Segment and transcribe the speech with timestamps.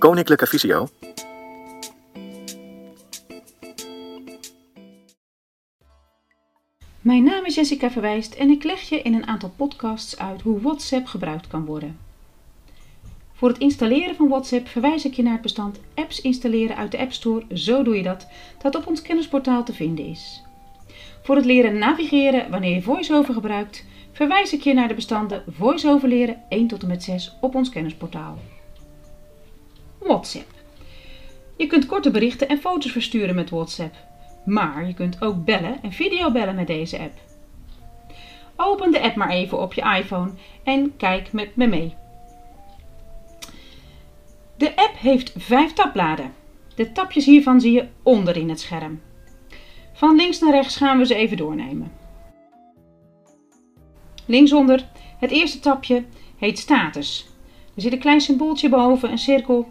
[0.00, 0.88] Koninklijke Visio.
[7.00, 10.60] Mijn naam is Jessica Verwijst en ik leg je in een aantal podcasts uit hoe
[10.60, 11.98] WhatsApp gebruikt kan worden.
[13.32, 16.98] Voor het installeren van WhatsApp verwijs ik je naar het bestand Apps installeren uit de
[16.98, 18.26] App Store, zo doe je dat,
[18.62, 20.42] dat op ons kennisportaal te vinden is.
[21.22, 26.08] Voor het leren navigeren wanneer je VoiceOver gebruikt, verwijs ik je naar de bestanden VoiceOver
[26.08, 28.38] leren 1 tot en met 6 op ons kennisportaal.
[30.10, 30.54] WhatsApp.
[31.56, 33.94] Je kunt korte berichten en foto's versturen met WhatsApp.
[34.44, 37.18] Maar je kunt ook bellen en videobellen met deze app.
[38.56, 40.30] Open de app maar even op je iPhone
[40.64, 41.94] en kijk met me mee.
[44.56, 46.32] De app heeft vijf tabbladen.
[46.74, 49.00] De tabjes hiervan zie je onderin het scherm.
[49.92, 51.92] Van links naar rechts gaan we ze even doornemen.
[54.26, 54.88] Linksonder,
[55.18, 56.04] het eerste tabje
[56.38, 57.28] heet status.
[57.74, 59.68] Er zit een klein symbooltje boven, een cirkel.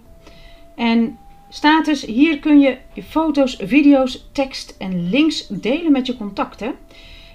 [0.79, 1.17] En
[1.49, 6.75] status, hier kun je je foto's, video's, tekst en links delen met je contacten.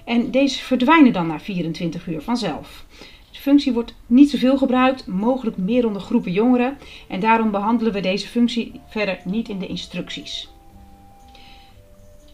[0.05, 2.85] En deze verdwijnen dan na 24 uur vanzelf.
[3.31, 6.77] De functie wordt niet zoveel gebruikt, mogelijk meer onder groepen jongeren.
[7.07, 10.49] En daarom behandelen we deze functie verder niet in de instructies.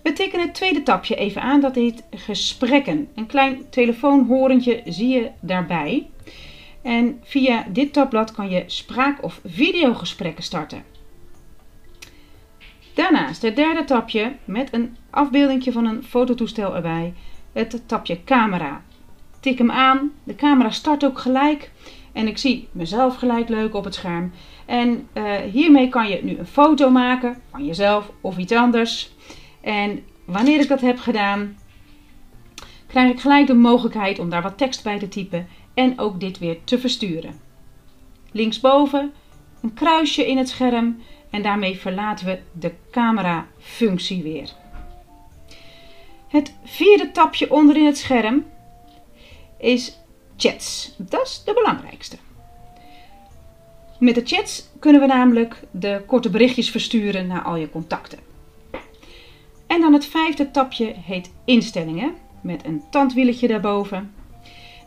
[0.03, 3.07] We tikken het tweede tabje even aan, dat heet gesprekken.
[3.15, 6.07] Een klein telefoonhorentje zie je daarbij.
[6.81, 10.90] En via dit tabblad kan je spraak- of videogesprekken starten.
[13.11, 17.13] Daarnaast het derde tabje met een afbeelding van een fototoestel erbij.
[17.51, 18.83] Het tabje camera.
[19.39, 21.71] Tik hem aan, de camera start ook gelijk.
[22.13, 24.31] En ik zie mezelf gelijk leuk op het scherm.
[24.65, 29.11] En uh, hiermee kan je nu een foto maken van jezelf of iets anders.
[29.61, 31.57] En wanneer ik dat heb gedaan,
[32.87, 36.39] krijg ik gelijk de mogelijkheid om daar wat tekst bij te typen en ook dit
[36.39, 37.39] weer te versturen.
[38.31, 39.11] Linksboven
[39.61, 41.01] een kruisje in het scherm
[41.31, 44.49] en daarmee verlaten we de camera functie weer.
[46.27, 48.45] Het vierde tabje onderin het scherm
[49.57, 49.99] is
[50.37, 50.95] chats.
[50.97, 52.17] Dat is de belangrijkste.
[53.99, 58.19] Met de chats kunnen we namelijk de korte berichtjes versturen naar al je contacten.
[59.67, 64.13] En dan het vijfde tapje heet instellingen met een tandwieletje daarboven.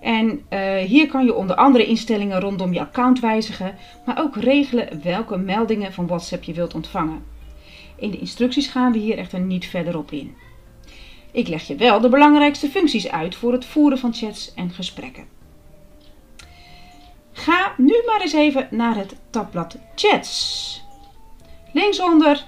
[0.04, 3.75] En uh, hier kan je onder andere instellingen rondom je account wijzigen,
[4.06, 7.25] maar ook regelen welke meldingen van WhatsApp je wilt ontvangen.
[7.97, 10.34] In de instructies gaan we hier echter niet verder op in.
[11.32, 15.25] Ik leg je wel de belangrijkste functies uit voor het voeren van chats en gesprekken.
[17.32, 20.82] Ga nu maar eens even naar het tabblad Chats.
[21.72, 22.44] Linksonder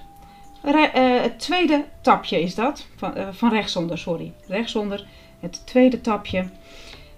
[0.65, 4.33] uh, het tweede tapje is dat, van, uh, van rechtsonder, sorry.
[4.47, 5.05] Rechtsonder,
[5.39, 6.49] het tweede tapje.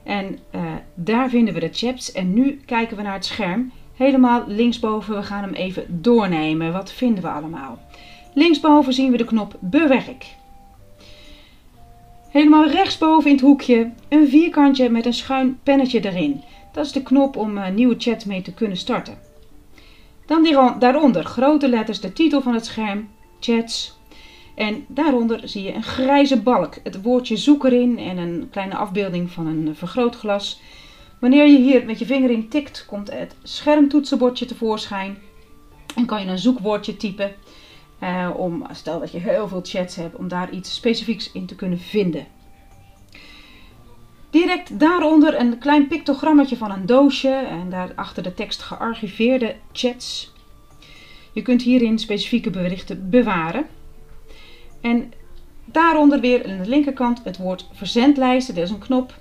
[0.10, 0.62] En uh,
[0.94, 2.12] daar vinden we de chats.
[2.12, 3.72] En nu kijken we naar het scherm.
[3.96, 6.74] Helemaal linksboven, we gaan hem even doornemen.
[6.74, 7.80] Wat vinden we allemaal?
[8.34, 10.26] Linksboven zien we de knop Bewerk.
[12.30, 16.42] Helemaal rechtsboven in het hoekje een vierkantje met een schuin pennetje erin.
[16.72, 19.18] Dat is de knop om een nieuwe chat mee te kunnen starten.
[20.26, 20.48] Dan
[20.80, 23.10] daaronder grote letters de titel van het scherm,
[23.40, 23.99] chats.
[24.60, 29.32] En daaronder zie je een grijze balk, het woordje zoek erin en een kleine afbeelding
[29.32, 30.62] van een vergrootglas.
[31.20, 35.18] Wanneer je hier met je vinger in tikt, komt het schermtoetsenbordje tevoorschijn.
[35.96, 37.36] En kan je een zoekwoordje typen,
[38.00, 41.56] eh, om, stel dat je heel veel chats hebt, om daar iets specifieks in te
[41.56, 42.26] kunnen vinden.
[44.30, 50.34] Direct daaronder een klein pictogrammetje van een doosje en daarachter de tekst gearchiveerde chats.
[51.34, 53.78] Je kunt hierin specifieke berichten bewaren.
[54.82, 55.14] En
[55.66, 58.56] daaronder weer aan de linkerkant het woord verzendlijsten.
[58.56, 59.14] Dat is een knop.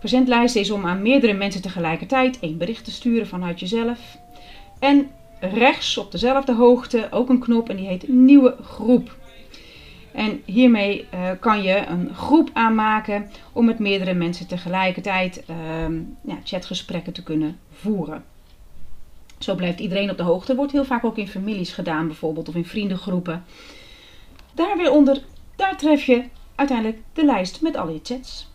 [0.00, 4.18] Verzendlijsten is om aan meerdere mensen tegelijkertijd één bericht te sturen vanuit jezelf.
[4.78, 5.10] En
[5.40, 9.16] rechts op dezelfde hoogte ook een knop en die heet nieuwe groep.
[10.12, 15.56] En hiermee uh, kan je een groep aanmaken om met meerdere mensen tegelijkertijd uh,
[16.20, 18.24] ja, chatgesprekken te kunnen voeren.
[19.38, 20.54] Zo blijft iedereen op de hoogte.
[20.54, 23.44] Wordt heel vaak ook in families gedaan, bijvoorbeeld, of in vriendengroepen.
[24.56, 25.22] Daar weer onder,
[25.56, 26.24] daar tref je
[26.54, 28.50] uiteindelijk de lijst met al je chats.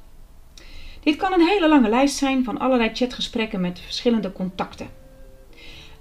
[1.03, 4.87] Dit kan een hele lange lijst zijn van allerlei chatgesprekken met verschillende contacten.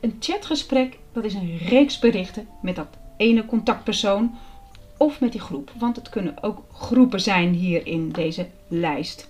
[0.00, 4.38] Een chatgesprek, dat is een reeks berichten met dat ene contactpersoon
[4.96, 5.72] of met die groep.
[5.78, 9.28] Want het kunnen ook groepen zijn hier in deze lijst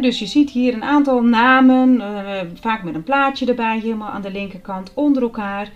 [0.00, 4.22] dus je ziet hier een aantal namen, uh, vaak met een plaatje erbij, helemaal aan
[4.22, 5.70] de linkerkant onder elkaar.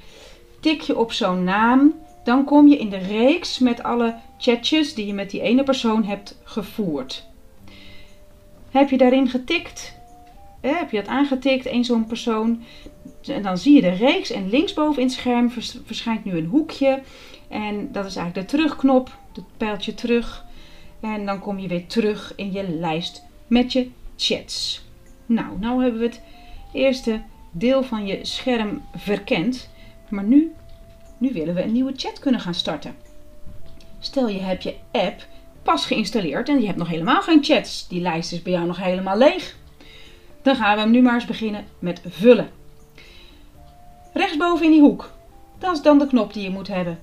[0.60, 1.94] Tik je op zo'n naam,
[2.28, 6.04] dan kom je in de reeks met alle chatjes die je met die ene persoon
[6.04, 7.26] hebt gevoerd.
[8.70, 9.98] Heb je daarin getikt,
[10.60, 12.62] heb je dat aangetikt, één zo'n persoon.
[13.26, 15.50] En dan zie je de reeks en linksboven in het scherm
[15.84, 17.02] verschijnt nu een hoekje.
[17.48, 20.44] En dat is eigenlijk de terugknop, het pijltje terug.
[21.00, 24.84] En dan kom je weer terug in je lijst met je chats.
[25.26, 26.22] Nou, nou hebben we het
[26.72, 29.70] eerste deel van je scherm verkend.
[30.08, 30.52] Maar nu,
[31.18, 32.96] nu willen we een nieuwe chat kunnen gaan starten.
[33.98, 35.26] Stel je hebt je app
[35.62, 37.88] pas geïnstalleerd en je hebt nog helemaal geen chats.
[37.88, 39.56] Die lijst is bij jou nog helemaal leeg.
[40.42, 42.50] Dan gaan we hem nu maar eens beginnen met vullen.
[44.12, 45.10] Rechtsboven in die hoek.
[45.58, 46.98] Dat is dan de knop die je moet hebben.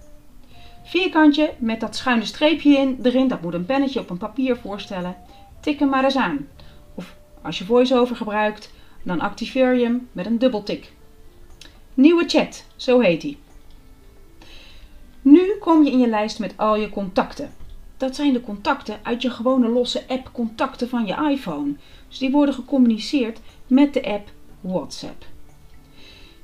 [0.84, 5.16] Vierkantje met dat schuine streepje in, erin, dat moet een pennetje op een papier voorstellen.
[5.60, 6.48] Tik hem maar eens aan.
[6.96, 8.72] Of als je VoiceOver gebruikt,
[9.04, 10.92] dan activeer je hem met een dubbeltik.
[11.94, 13.38] Nieuwe chat, zo heet hij.
[15.66, 17.54] Kom je in je lijst met al je contacten.
[17.98, 21.74] Dat zijn de contacten uit je gewone losse app contacten van je iPhone.
[22.08, 24.32] Dus die worden gecommuniceerd met de app
[24.62, 25.26] WhatsApp.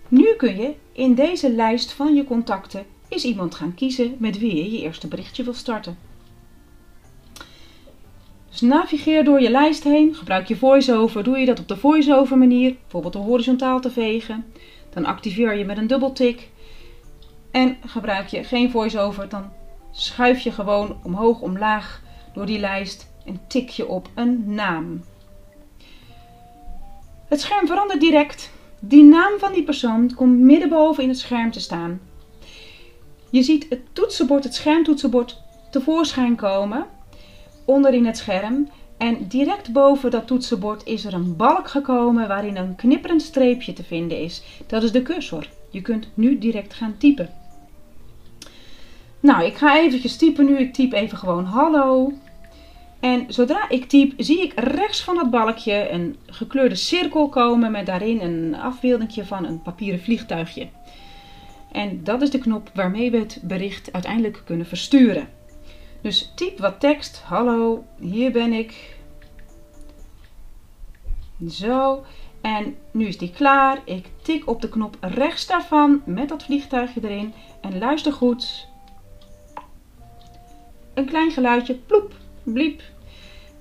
[0.07, 4.56] Nu kun je in deze lijst van je contacten eens iemand gaan kiezen met wie
[4.56, 5.97] je je eerste berichtje wil starten.
[8.50, 12.38] Dus navigeer door je lijst heen, gebruik je voiceover, doe je dat op de voiceover
[12.38, 14.45] manier, bijvoorbeeld door horizontaal te vegen.
[14.89, 16.50] Dan activeer je met een dubbeltik.
[17.51, 19.50] En gebruik je geen voiceover, dan
[19.92, 22.01] schuif je gewoon omhoog, omlaag
[22.33, 25.03] door die lijst en tik je op een naam.
[27.27, 28.51] Het scherm verandert direct.
[28.80, 32.00] Die naam van die persoon komt middenboven in het scherm te staan.
[33.30, 36.88] Je ziet het toetsenbord, het schermtoetsenbord, tevoorschijn komen
[37.65, 38.69] onderin het scherm.
[38.97, 43.83] En direct boven dat toetsenbord is er een balk gekomen waarin een knipperend streepje te
[43.83, 44.44] vinden is.
[44.68, 45.47] Dat is de cursor.
[45.69, 47.30] Je kunt nu direct gaan typen.
[49.21, 50.57] Nou, ik ga eventjes typen nu.
[50.57, 52.13] Ik typ even gewoon hallo.
[53.00, 57.85] En zodra ik typ, zie ik rechts van dat balkje een gekleurde cirkel komen met
[57.85, 60.68] daarin een afbeelding van een papieren vliegtuigje.
[61.71, 65.29] En dat is de knop waarmee we het bericht uiteindelijk kunnen versturen.
[66.01, 67.21] Dus typ wat tekst.
[67.25, 68.97] Hallo, hier ben ik.
[71.50, 72.03] Zo.
[72.41, 73.81] En nu is die klaar.
[73.85, 77.33] Ik tik op de knop rechts daarvan met dat vliegtuigje erin.
[77.62, 78.69] En luister goed.
[80.94, 81.74] Een klein geluidje.
[81.74, 82.82] Ploep, bliep.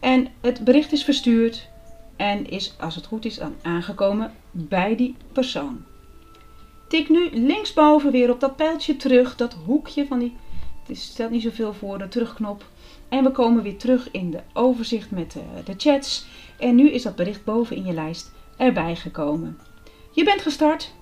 [0.01, 1.69] En het bericht is verstuurd.
[2.17, 5.85] En is, als het goed is, dan aangekomen bij die persoon.
[6.89, 9.37] Tik nu linksboven weer op dat pijltje terug.
[9.37, 10.37] Dat hoekje van die
[10.91, 12.65] het stelt niet zoveel voor, de terugknop.
[13.09, 16.27] En we komen weer terug in de overzicht met de, de chats.
[16.59, 19.59] En nu is dat bericht boven in je lijst erbij gekomen.
[20.13, 20.93] Je bent gestart.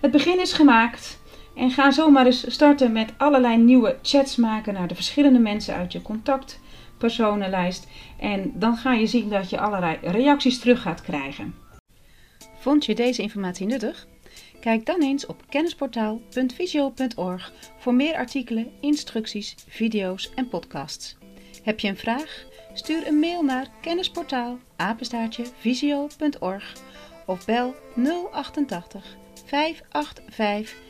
[0.00, 1.19] Het begin is gemaakt.
[1.54, 5.92] En ga zomaar eens starten met allerlei nieuwe chats maken naar de verschillende mensen uit
[5.92, 7.86] je contactpersonenlijst.
[8.18, 11.54] En dan ga je zien dat je allerlei reacties terug gaat krijgen.
[12.58, 14.06] Vond je deze informatie nuttig?
[14.60, 21.16] Kijk dan eens op kennisportaal.visio.org voor meer artikelen, instructies, video's en podcasts.
[21.62, 22.44] Heb je een vraag?
[22.74, 24.58] Stuur een mail naar kennisportaal
[25.60, 26.72] visio.org
[27.26, 27.74] of bel
[28.30, 30.89] 088 585